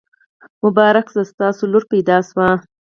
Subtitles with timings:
[0.63, 1.21] مبارک شه!
[1.31, 2.49] ستاسو لور پیدا شوي.